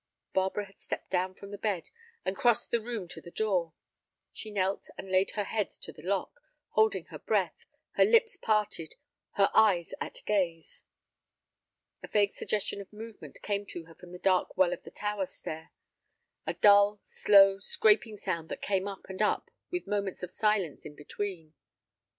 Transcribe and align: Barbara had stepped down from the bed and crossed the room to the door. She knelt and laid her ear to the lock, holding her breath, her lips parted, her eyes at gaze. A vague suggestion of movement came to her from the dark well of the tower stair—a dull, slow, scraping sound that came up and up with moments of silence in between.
Barbara 0.33 0.65
had 0.65 0.79
stepped 0.81 1.11
down 1.11 1.35
from 1.35 1.51
the 1.51 1.59
bed 1.59 1.91
and 2.25 2.35
crossed 2.35 2.71
the 2.71 2.81
room 2.81 3.07
to 3.09 3.21
the 3.21 3.29
door. 3.29 3.73
She 4.33 4.49
knelt 4.49 4.89
and 4.97 5.11
laid 5.11 5.29
her 5.35 5.45
ear 5.55 5.65
to 5.65 5.91
the 5.91 6.01
lock, 6.01 6.41
holding 6.69 7.05
her 7.11 7.19
breath, 7.19 7.67
her 7.91 8.03
lips 8.03 8.35
parted, 8.35 8.95
her 9.33 9.51
eyes 9.53 9.93
at 10.01 10.23
gaze. 10.25 10.81
A 12.01 12.07
vague 12.07 12.33
suggestion 12.33 12.81
of 12.81 12.91
movement 12.91 13.43
came 13.43 13.63
to 13.67 13.83
her 13.83 13.93
from 13.93 14.11
the 14.11 14.17
dark 14.17 14.57
well 14.57 14.73
of 14.73 14.81
the 14.81 14.89
tower 14.89 15.27
stair—a 15.27 16.53
dull, 16.55 16.99
slow, 17.03 17.59
scraping 17.59 18.17
sound 18.17 18.49
that 18.49 18.63
came 18.63 18.87
up 18.87 19.05
and 19.07 19.21
up 19.21 19.51
with 19.69 19.85
moments 19.85 20.23
of 20.23 20.31
silence 20.31 20.83
in 20.83 20.95
between. 20.95 21.53